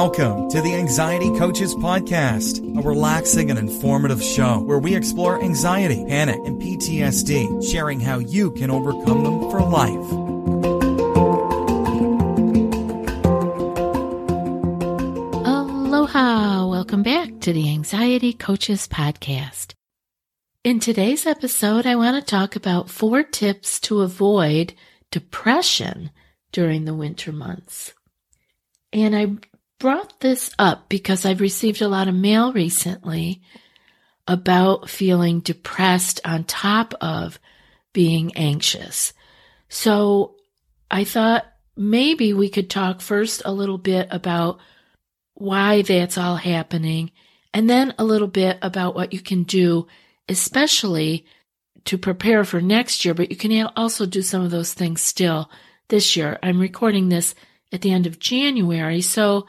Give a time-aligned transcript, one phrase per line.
[0.00, 6.04] Welcome to the Anxiety Coaches Podcast, a relaxing and informative show where we explore anxiety,
[6.06, 10.12] panic, and PTSD, sharing how you can overcome them for life.
[15.46, 16.66] Aloha!
[16.66, 19.72] Welcome back to the Anxiety Coaches Podcast.
[20.62, 24.74] In today's episode, I want to talk about four tips to avoid
[25.10, 26.10] depression
[26.52, 27.94] during the winter months.
[28.92, 29.36] And I
[29.78, 33.42] brought this up because I've received a lot of mail recently
[34.26, 37.38] about feeling depressed on top of
[37.92, 39.12] being anxious.
[39.68, 40.36] So
[40.90, 41.46] I thought
[41.76, 44.58] maybe we could talk first a little bit about
[45.34, 47.10] why that's all happening
[47.52, 49.86] and then a little bit about what you can do,
[50.28, 51.26] especially
[51.84, 55.50] to prepare for next year, but you can also do some of those things still
[55.88, 56.38] this year.
[56.42, 57.34] I'm recording this
[57.72, 59.46] at the end of January, so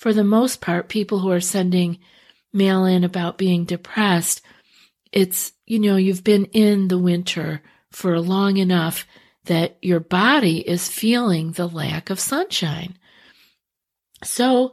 [0.00, 1.98] for the most part, people who are sending
[2.54, 4.40] mail in about being depressed,
[5.12, 9.06] it's, you know, you've been in the winter for long enough
[9.44, 12.96] that your body is feeling the lack of sunshine.
[14.24, 14.72] So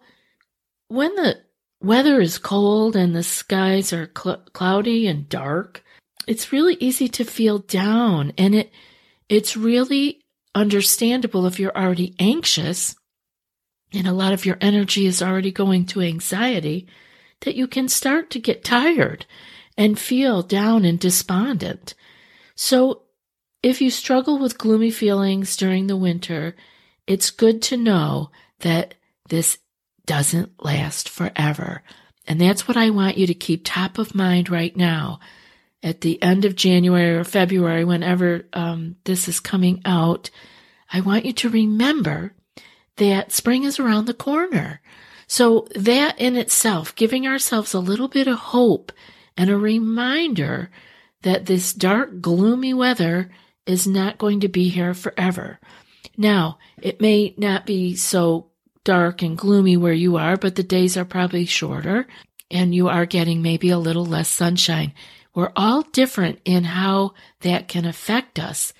[0.87, 1.41] when the
[1.81, 5.83] weather is cold and the skies are cl- cloudy and dark,
[6.25, 8.71] it's really easy to feel down and it,
[9.27, 10.21] it's really
[10.55, 12.95] understandable if you're already anxious
[13.93, 16.87] and a lot of your energy is already going to anxiety,
[17.41, 19.25] that you can start to get tired
[19.77, 21.93] and feel down and despondent.
[22.55, 23.03] So
[23.61, 26.55] if you struggle with gloomy feelings during the winter,
[27.05, 28.95] it's good to know that
[29.29, 29.59] this
[30.05, 31.83] doesn't last forever.
[32.27, 35.19] And that's what I want you to keep top of mind right now.
[35.83, 40.29] At the end of January or February, whenever um, this is coming out,
[40.91, 42.33] I want you to remember
[42.97, 44.81] that spring is around the corner.
[45.27, 48.91] So that in itself, giving ourselves a little bit of hope
[49.35, 50.69] and a reminder
[51.21, 53.29] that this dark, gloomy weather
[53.65, 55.59] is not going to be here forever.
[56.15, 58.47] Now, it may not be so
[58.83, 62.07] dark and gloomy where you are, but the days are probably shorter
[62.49, 64.93] and you are getting maybe a little less sunshine.
[65.35, 68.73] We're all different in how that can affect us.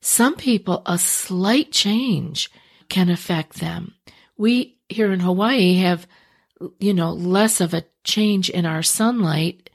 [0.00, 2.50] Some people, a slight change
[2.92, 3.94] can affect them.
[4.36, 6.06] We here in Hawaii have,
[6.78, 9.70] you know, less of a change in our sunlight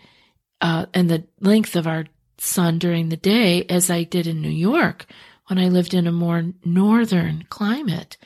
[0.61, 2.05] uh, and the length of our
[2.37, 5.07] sun during the day as I did in New York
[5.47, 8.17] when I lived in a more northern climate.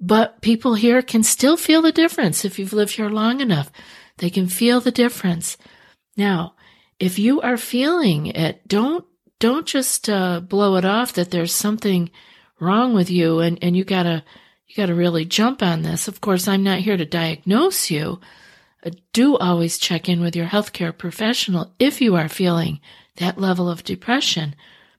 [0.00, 3.70] But people here can still feel the difference if you've lived here long enough.
[4.16, 5.56] They can feel the difference.
[6.16, 6.54] Now,
[6.98, 9.04] if you are feeling it, don't
[9.38, 12.10] don't just uh, blow it off that there's something
[12.60, 14.22] wrong with you and, and you gotta,
[14.66, 16.08] you gotta really jump on this.
[16.08, 18.20] Of course, I'm not here to diagnose you.
[18.84, 22.80] Uh, do always check in with your healthcare professional if you are feeling
[23.16, 24.54] that level of depression.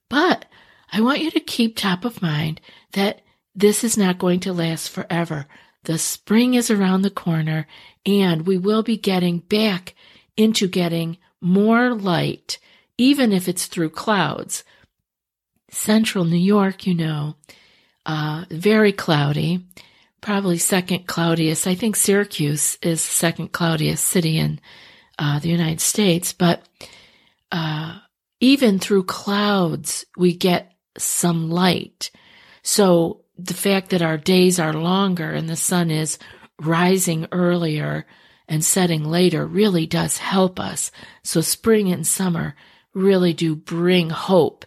[0.09, 0.45] But
[0.91, 2.59] I want you to keep top of mind
[2.93, 3.21] that
[3.55, 5.45] this is not going to last forever.
[5.83, 7.67] The spring is around the corner
[8.05, 9.95] and we will be getting back
[10.37, 12.59] into getting more light,
[12.97, 14.63] even if it's through clouds
[15.71, 17.35] central New York, you know,
[18.05, 19.65] uh, very cloudy,
[20.19, 21.65] probably second cloudiest.
[21.65, 24.59] I think Syracuse is second cloudiest city in
[25.17, 26.63] uh, the United States, but
[27.51, 27.99] uh,
[28.39, 32.11] even through clouds, we get some light.
[32.63, 36.19] So the fact that our days are longer and the sun is
[36.59, 38.05] rising earlier
[38.47, 40.91] and setting later really does help us.
[41.23, 42.55] So spring and summer
[42.93, 44.65] really do bring hope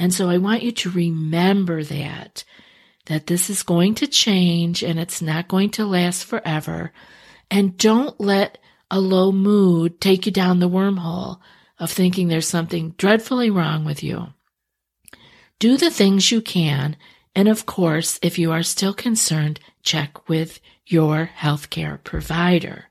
[0.00, 2.42] and so I want you to remember that,
[3.04, 6.90] that this is going to change and it's not going to last forever.
[7.50, 8.56] And don't let
[8.90, 11.40] a low mood take you down the wormhole
[11.78, 14.28] of thinking there's something dreadfully wrong with you.
[15.58, 16.96] Do the things you can.
[17.36, 22.86] And of course, if you are still concerned, check with your healthcare provider.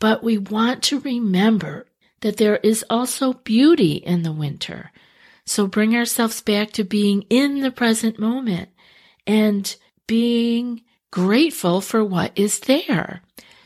[0.00, 1.86] But we want to remember
[2.22, 4.90] that there is also beauty in the winter.
[5.46, 8.70] So bring ourselves back to being in the present moment
[9.26, 9.74] and
[10.06, 13.22] being grateful for what is there.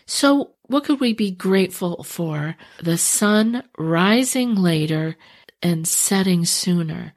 [0.07, 2.57] So what could we be grateful for?
[2.83, 5.17] The sun rising later
[5.63, 7.15] and setting sooner.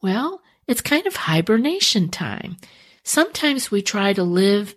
[0.00, 2.56] Well, it's kind of hibernation time.
[3.02, 4.74] Sometimes we try to live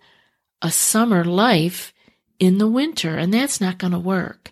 [0.61, 1.93] a summer life
[2.39, 4.51] in the winter, and that's not going to work.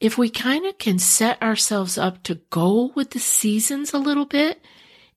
[0.00, 4.24] If we kind of can set ourselves up to go with the seasons a little
[4.24, 4.64] bit,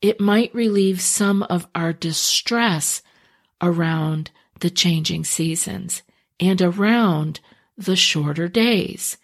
[0.02, 3.02] it might relieve some of our distress
[3.62, 6.04] around the changing seasons
[6.38, 7.40] and around
[7.78, 9.18] the shorter days.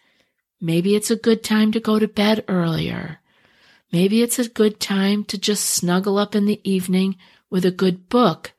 [0.62, 3.20] Maybe it's a good time to go to bed earlier.
[3.92, 7.18] Maybe it's a good time to just snuggle up in the evening
[7.50, 8.54] with a good book,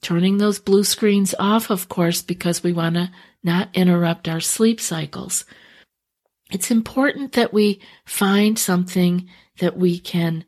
[0.00, 3.10] turning those blue screens off, of course, because we want to
[3.42, 5.44] not interrupt our sleep cycles.
[6.50, 10.44] It's important that we find something that we can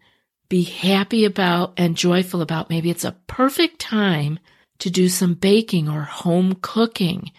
[0.48, 2.70] be happy about and joyful about.
[2.70, 4.38] Maybe it's a perfect time
[4.80, 7.30] to do some baking or home cooking.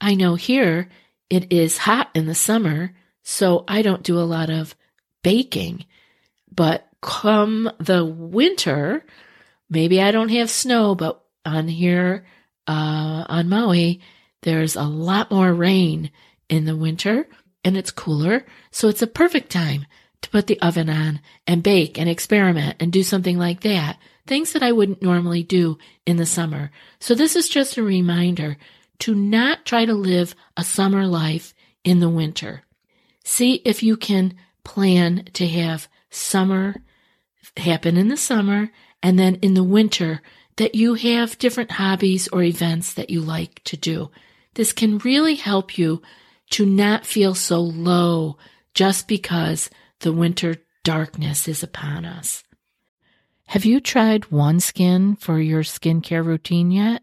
[0.00, 0.88] I know here
[1.28, 2.92] it is hot in the summer,
[3.22, 4.74] so I don't do a lot of
[5.22, 5.86] baking.
[6.52, 9.04] But come the winter,
[9.68, 12.26] maybe I don't have snow, but on here
[12.66, 14.00] uh, on Maui,
[14.42, 16.10] there's a lot more rain
[16.48, 17.28] in the winter
[17.64, 18.44] and it's cooler.
[18.70, 19.86] So it's a perfect time
[20.22, 23.98] to put the oven on and bake and experiment and do something like that.
[24.26, 26.70] Things that I wouldn't normally do in the summer.
[27.00, 28.56] So this is just a reminder
[29.00, 31.54] to not try to live a summer life
[31.84, 32.62] in the winter.
[33.24, 34.34] See if you can
[34.64, 36.76] plan to have summer
[37.56, 38.70] happen in the summer
[39.02, 40.20] and then in the winter
[40.56, 44.10] that you have different hobbies or events that you like to do.
[44.54, 46.02] This can really help you
[46.50, 48.36] to not feel so low
[48.74, 49.70] just because
[50.00, 52.42] the winter darkness is upon us.
[53.48, 57.02] Have you tried OneSkin for your skincare routine yet?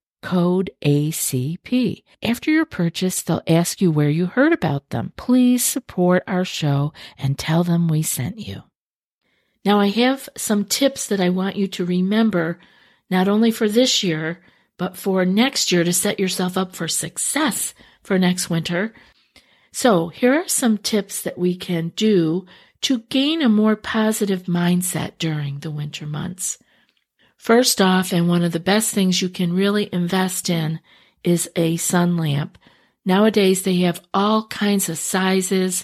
[0.21, 2.03] code ACP.
[2.23, 5.13] After your purchase, they'll ask you where you heard about them.
[5.15, 8.63] Please support our show and tell them we sent you.
[9.63, 12.59] Now, I have some tips that I want you to remember,
[13.09, 14.41] not only for this year,
[14.77, 18.93] but for next year to set yourself up for success for next winter.
[19.71, 22.45] So, here are some tips that we can do
[22.81, 26.57] to gain a more positive mindset during the winter months.
[27.41, 30.79] First off, and one of the best things you can really invest in
[31.23, 32.55] is a sun lamp.
[33.03, 35.83] Nowadays, they have all kinds of sizes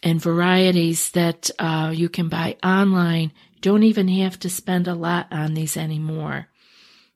[0.00, 3.32] and varieties that uh, you can buy online.
[3.60, 6.46] Don't even have to spend a lot on these anymore.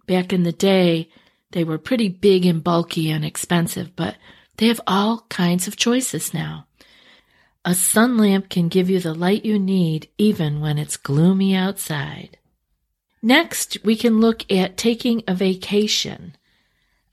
[0.08, 1.08] Back in the day,
[1.52, 4.16] they were pretty big and bulky and expensive, but
[4.56, 6.66] they have all kinds of choices now.
[7.64, 12.37] A sun lamp can give you the light you need even when it's gloomy outside.
[13.25, 16.37] Next, we can look at taking a vacation.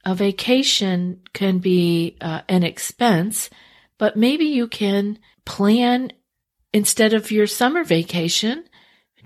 [0.04, 3.50] A vacation can be uh, an expense,
[3.98, 6.12] but maybe you can plan
[6.74, 8.66] instead of your summer vacation,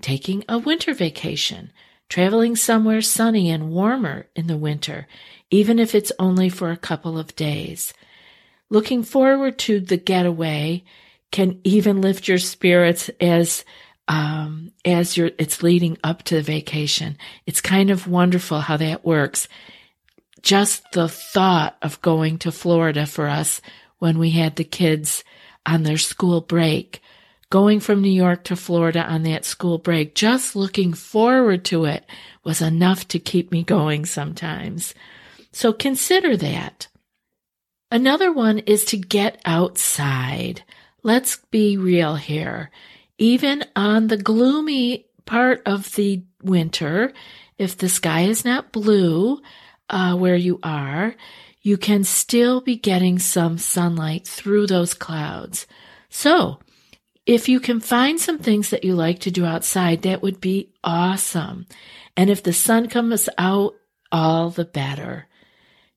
[0.00, 1.72] taking a winter vacation,
[2.08, 5.08] traveling somewhere sunny and warmer in the winter,
[5.50, 7.94] even if it's only for a couple of days.
[8.70, 10.84] Looking forward to the getaway
[11.32, 13.64] can even lift your spirits as
[14.08, 17.18] um, as you're, it's leading up to the vacation.
[17.46, 19.48] It's kind of wonderful how that works.
[20.46, 23.60] just the thought of going to Florida for us
[23.98, 25.24] when we had the kids
[25.66, 27.02] on their school break,
[27.50, 32.06] going from New York to Florida on that school break, just looking forward to it
[32.44, 34.94] was enough to keep me going sometimes.
[35.50, 36.86] So consider that.
[37.90, 40.62] Another one is to get outside.
[41.02, 42.70] Let's be real here.
[43.18, 47.12] Even on the gloomy part of the winter,
[47.58, 49.40] if the sky is not blue
[49.88, 51.14] uh, where you are,
[51.62, 55.66] you can still be getting some sunlight through those clouds.
[56.08, 56.60] So,
[57.24, 60.70] if you can find some things that you like to do outside, that would be
[60.84, 61.66] awesome.
[62.16, 63.74] And if the sun comes out,
[64.12, 65.26] all the better.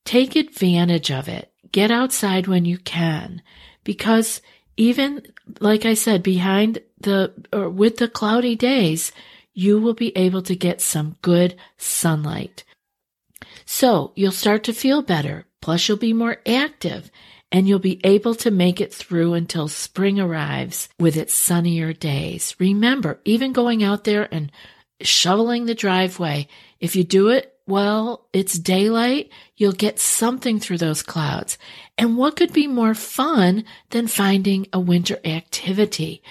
[0.06, 1.52] Take advantage of it.
[1.72, 3.44] Get outside when you can
[3.84, 4.42] because
[4.80, 5.22] even
[5.60, 9.12] like I said, behind the or with the cloudy days,
[9.54, 12.64] you will be able to get some good sunlight.
[13.66, 15.46] So you'll start to feel better.
[15.62, 17.12] Plus you'll be more active
[17.52, 22.56] and you'll be able to make it through until spring arrives with its sunnier days.
[22.58, 24.50] Remember, even going out there and
[25.02, 26.48] shoveling the driveway,
[26.80, 31.58] if you do it well, it's daylight, you'll get something through those clouds.
[31.98, 36.22] And what could be more fun than finding a winter activity?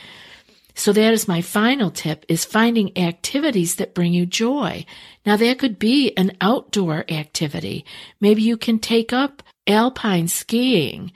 [0.75, 4.87] So that is my final tip is finding activities that bring you joy.
[5.27, 7.85] Now that could be an outdoor activity.
[8.21, 11.11] Maybe you can take up alpine skiing.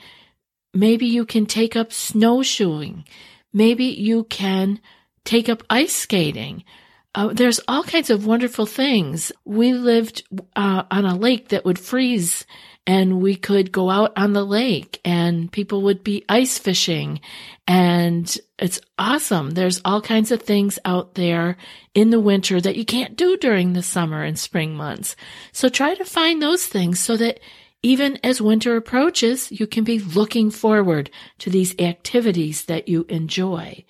[0.75, 3.05] Maybe you can take up snowshoeing.
[3.53, 4.81] Maybe you can
[5.25, 6.65] take up ice skating.
[7.15, 9.33] Uh, there's all kinds of wonderful things.
[9.45, 10.23] We lived
[10.57, 12.47] uh, on a lake that would freeze
[12.87, 17.21] and we could go out on the lake and people would be ice fishing
[17.69, 19.51] and it's awesome.
[19.51, 21.59] There's all kinds of things out there
[21.95, 25.15] in the winter that you can't do during the summer and spring months.
[25.53, 27.41] So try to find those things so that
[27.83, 33.85] even as winter approaches, you can be looking forward to these activities that you enjoy.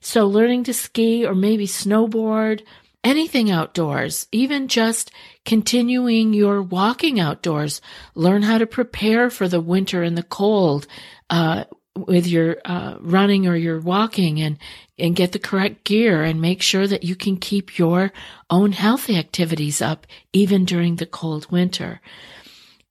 [0.00, 2.62] So learning to ski or maybe snowboard
[3.02, 5.10] anything outdoors, even just
[5.44, 7.80] continuing your walking outdoors.
[8.14, 10.86] Learn how to prepare for the winter and the cold
[11.28, 11.64] uh,
[11.94, 14.58] with your uh, running or your walking and
[14.98, 18.12] and get the correct gear and make sure that you can keep your
[18.50, 22.00] own healthy activities up even during the cold winter.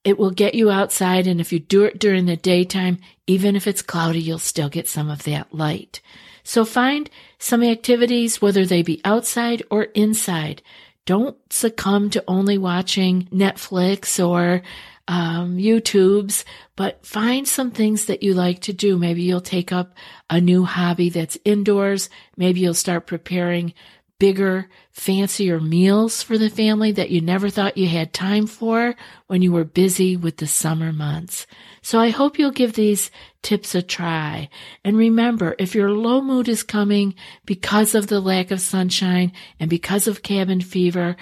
[0.04, 2.98] It will get you outside and if you do it during the daytime,
[3.28, 6.02] even if it's cloudy, you'll still get some of that light.
[6.44, 10.62] So find some activities, whether they be outside or inside.
[11.06, 14.62] Don't succumb to only watching Netflix or
[15.08, 16.44] um, YouTubes,
[16.76, 18.96] but find some things that you like to do.
[18.96, 19.96] Maybe you'll take up
[20.30, 22.12] a new hobby that's indoors.
[22.38, 23.74] Maybe you'll start preparing
[24.20, 28.94] bigger, fancier meals for the family that you never thought you had time for
[29.28, 31.48] when you were busy with the summer months.
[31.82, 33.10] So I hope you'll give these
[33.42, 34.50] tips a try.
[34.84, 39.70] And remember, if your low mood is coming because of the lack of sunshine and
[39.70, 41.16] because of cabin fever,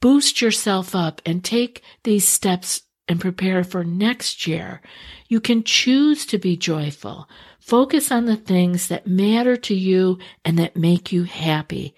[0.00, 4.80] boost yourself up and take these steps and prepare for next year.
[5.28, 7.28] You can choose to be joyful.
[7.58, 11.94] Focus on the things that matter to you and that make you happy.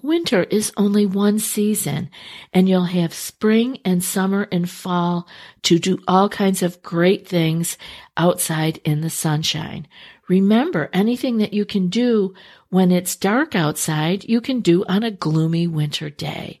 [0.00, 2.08] Winter is only one season,
[2.52, 5.28] and you'll have spring and summer and fall
[5.62, 7.76] to do all kinds of great things
[8.16, 9.86] outside in the sunshine.
[10.28, 12.34] Remember, anything that you can do
[12.70, 16.60] when it's dark outside, you can do on a gloomy winter day.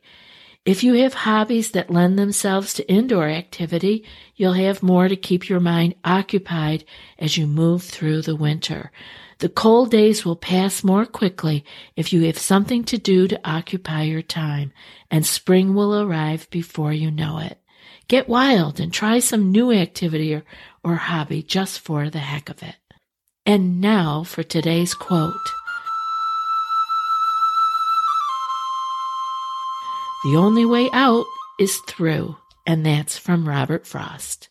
[0.64, 4.04] If you have hobbies that lend themselves to indoor activity,
[4.36, 6.84] you'll have more to keep your mind occupied
[7.18, 8.92] as you move through the winter.
[9.38, 11.64] The cold days will pass more quickly
[11.96, 14.72] if you have something to do to occupy your time,
[15.10, 17.60] and spring will arrive before you know it.
[18.06, 20.44] Get wild and try some new activity or,
[20.84, 22.76] or hobby just for the heck of it.
[23.44, 25.34] And now for today's quote.
[30.24, 31.24] The only way out
[31.58, 32.36] is through,
[32.66, 34.48] and that's from Robert Frost.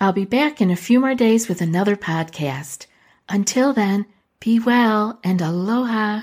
[0.00, 2.86] I'll be back in a few more days with another podcast.
[3.28, 4.06] Until then,
[4.40, 6.22] be well and aloha.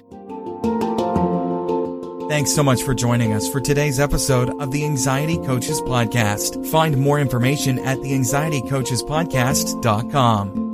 [2.30, 6.66] Thanks so much for joining us for today's episode of the Anxiety Coaches Podcast.
[6.68, 10.69] Find more information at the anxietycoachespodcast.com.